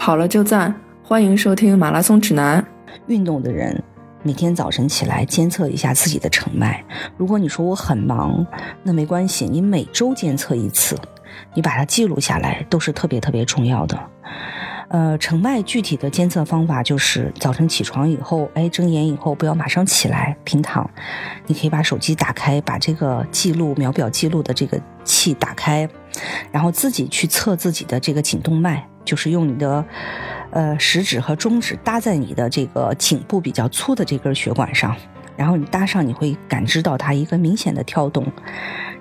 [0.00, 0.74] 跑了就赞，
[1.04, 2.66] 欢迎收听马拉松指南。
[3.08, 3.84] 运动的人
[4.22, 6.82] 每天早晨起来监测一下自己的成脉。
[7.18, 8.44] 如果你说我很忙，
[8.82, 10.96] 那没关系，你每周监测一次，
[11.52, 14.00] 你把它记录下来，都是特别特别重要的。
[14.88, 20.88] 呃，成脉具体的监测方法就是早晨起床以后，哎，睁眼以后不要马上起来平躺，
[21.46, 25.86] 你可以把手机打开，把这个记录秒表记录的这个器打开，
[26.50, 28.86] 然后自己去测自己的这个颈动脉。
[29.10, 29.84] 就是用你的，
[30.52, 34.94] 呃，食指和中指搭在你的这个颈部比较粗的这根血管上，
[35.36, 38.24] 然后你搭上，你会感知到它一个明显的跳动，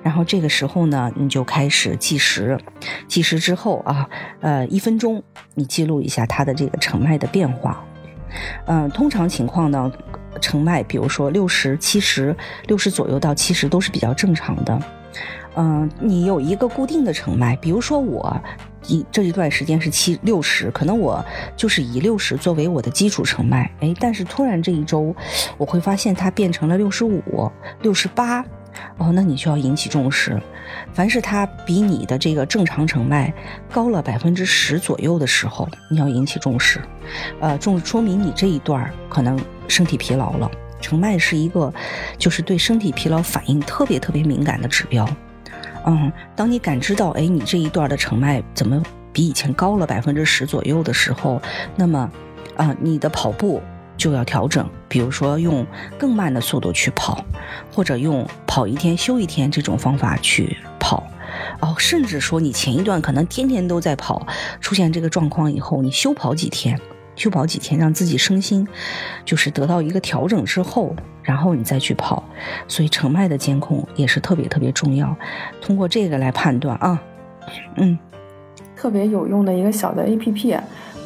[0.02, 2.60] 然后这个时候呢，你就开始计时，
[3.08, 4.10] 计时之后啊，
[4.42, 5.22] 呃，一分钟，
[5.54, 7.86] 你记录一下它的这个成脉的变化，
[8.66, 9.92] 嗯，通常情况呢，
[10.42, 12.36] 成脉，比如说六十七十，
[12.68, 14.82] 六十左右到七十都是比较正常的。
[15.56, 18.40] 嗯，你有一个固定的成脉，比如说我
[18.88, 21.24] 一这一段时间是七六十，可能我
[21.58, 25.14] 就是以六十作为我的基础成脉，哎，但是突然这一周
[25.58, 28.46] 我会发现它变成了六十五、六十八，
[28.98, 30.42] 哦，那你就要引起重视。
[30.94, 33.34] 凡是它比你的这个正常成脉
[33.72, 36.80] 高了百分之十左右的时候，你要引起重视，
[37.40, 40.50] 呃，重说明你这一段可能身体疲劳了。
[40.82, 41.74] 成脉是一个
[42.18, 45.08] 就是对身体疲劳反应特别特别敏感的指标。
[45.86, 51.42] 嗯，当你感知到，哎，你这一段的成脉怎么比以前高了百分之十左右的时候，
[51.76, 52.10] 那么，
[52.56, 53.62] 啊，你的跑步
[54.00, 55.64] 就要调整，比如说用
[55.98, 57.24] 更慢的速度去跑，
[57.72, 61.04] 或者用跑一天休一天这种方法去跑，
[61.60, 64.26] 哦，甚至说你前一段可能天天都在跑，
[64.62, 66.80] 出现这个状况以后，你休跑几天。
[67.16, 68.66] 休跑几天，让自己身心
[69.26, 72.24] 就是得到一个调整之后，然后你再去跑。
[72.66, 75.14] 所以成脉的监控也是特别特别重要，
[75.62, 77.02] 通过这个来判断啊，
[77.76, 78.00] 嗯，
[78.74, 80.56] 特别有用的一个小的 A P P。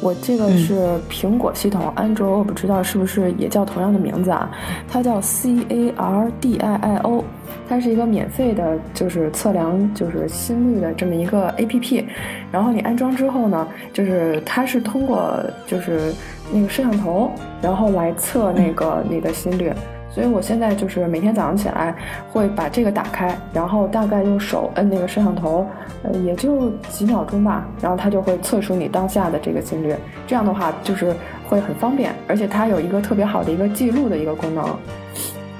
[0.04, 4.50] 我这个是苹果系统，安卓我不知道是不是也叫同样的名字啊？
[4.86, 7.24] 它叫 C A R D I I O，
[7.66, 12.04] 它是一个免费的，就是测量就是心率的这么一个 A P P。
[12.52, 16.12] 然后你安装之后呢，就是它是通过就是
[16.52, 17.30] 那个摄像头，
[17.62, 19.72] 然后来测那个你的心率。
[20.14, 21.92] 所以我现在就是每天早上起来
[22.30, 25.66] 会把这个打开，然后大概用手摁那个摄像头，
[26.04, 29.92] 呃，也就几秒钟吧，然后它就会测出你当下的这个心率。
[30.24, 31.12] 这样的话就是
[31.48, 34.64] 会很方便，而且它有一个特别好的一个记录的一个功能，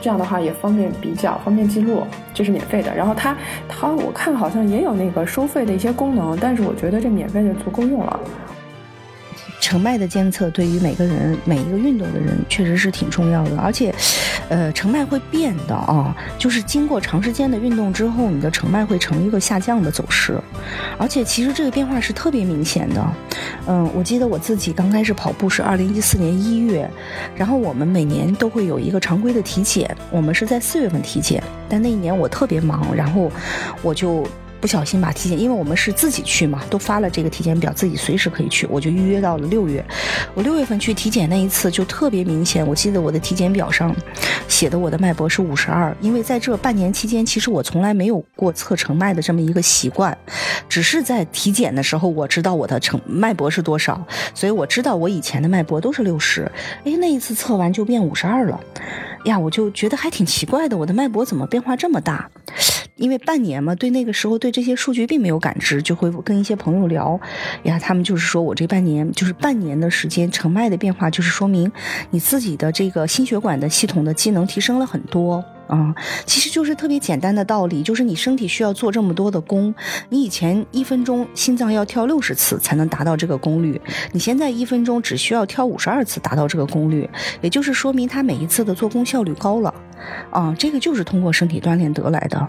[0.00, 2.94] 这样的话也方便比较，方便记录，这是免费的。
[2.94, 3.36] 然后它
[3.69, 8.21] 它我看好像也有那个收费的一些功能，但是我觉得这免费的足够用了。
[9.65, 13.95] 成脉的监测对于每个人每一个运动的人确实是挺重要的，而且，
[14.51, 20.39] 呃，成脉会变的啊，就是经过长时间的运动之后，你的成脉会呈一个下降的走势，
[20.99, 23.03] 而且其实这个变化是特别明显的。
[23.67, 26.87] 嗯，我记得我自己刚开始跑步是二零一四年一月，
[27.35, 33.33] 然后我们每年都会有一个常规的体检，我们是在四月份体检，但那一年我特别忙，然后
[33.81, 34.27] 我就。
[34.65, 38.67] 不小心把体检，因为我们是自己去嘛，都发了这个体检表，自己随时可以去。
[38.71, 39.85] 我就预约到了六月，
[40.33, 42.67] 我六月份去体检那一次就特别明显。
[42.67, 43.95] 我记得我的体检表上
[44.49, 50.17] 写的我的脉搏是五十二，因为在这半年期间，其实我从来没有过测成脉的这么一个习惯，
[50.67, 54.03] 只是在体检的时候我知道我的成脉搏是多少，
[54.33, 56.51] 所以我知道我以前的脉搏都是六十。
[56.87, 58.59] 哎，那一次测完就变五十二了，
[59.27, 62.31] 呀，我就觉得还挺奇怪的，我的脉搏怎么变化这么大？
[62.97, 67.19] 因为半年嘛，对那个时候对这些数据并没有感知，就会跟一些朋友聊，
[67.65, 71.71] 呀，他们就是说我这半年就是半年的时间成脉的变化，就是说明
[72.10, 75.44] 你自己的这个心血管的系统的机能提升了很多。
[75.66, 75.94] 啊，
[76.27, 79.75] 其实就是特别简单的道理，就是你身体需要做这么多的功，
[80.10, 83.81] 你以前一分钟心脏要跳六十次才能达到这个功率，
[84.12, 87.09] 你现在一分钟只需要跳五十二次达到这个功率，
[87.41, 89.75] 也就是说明它每一次的做功效率高了，
[90.31, 92.47] 啊，这个就是通过身体锻炼得来的，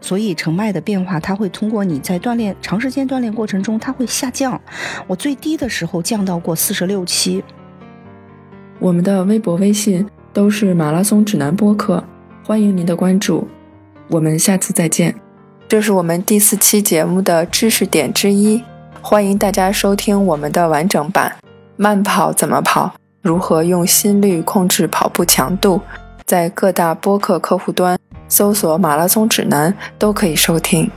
[0.00, 4.60] 所以成脉的变化，它会通过你在锻炼长时间锻炼过程中，它会下降，
[5.06, 7.42] 我最低的时候降到过四十六期。
[8.78, 12.02] 我们的微博、微信都是马拉松指南播客。
[12.44, 13.46] 欢迎您的关注，
[14.08, 15.14] 我们下次再见。
[15.68, 18.62] 这是我们第四期节目的知识点之一，
[19.00, 21.32] 欢迎大家收听我们的完整版。
[21.76, 22.92] 慢跑怎么跑？
[23.22, 25.80] 如何用心率控制跑步强度？
[26.26, 27.98] 在各大播客客户端
[28.28, 30.90] 搜索“马拉松指南”都可以收听。